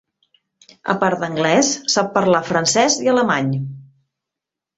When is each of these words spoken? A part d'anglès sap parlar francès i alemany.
A 0.93 0.95
part 1.03 1.21
d'anglès 1.23 1.69
sap 1.97 2.09
parlar 2.15 2.41
francès 2.49 2.97
i 3.05 3.13
alemany. 3.13 3.53